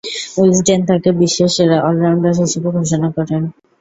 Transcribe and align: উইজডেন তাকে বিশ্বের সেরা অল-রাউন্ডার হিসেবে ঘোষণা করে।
উইজডেন 0.37 0.79
তাকে 0.89 1.09
বিশ্বের 1.19 1.49
সেরা 1.55 1.77
অল-রাউন্ডার 1.87 2.33
হিসেবে 2.41 2.69
ঘোষণা 2.77 3.07
করে। 3.15 3.35